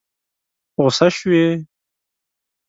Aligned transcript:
غوسه 0.75 1.07
شوې؟ 1.17 1.45